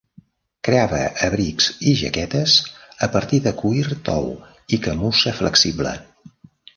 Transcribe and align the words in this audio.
Creava 0.67 0.99
abrics 1.25 1.67
i 1.91 1.91
jaquetes 1.99 2.55
a 3.07 3.09
partir 3.17 3.41
de 3.49 3.53
cuir 3.59 3.83
tou 4.09 4.25
i 4.79 4.81
camussa 4.87 5.35
flexible. 5.41 5.93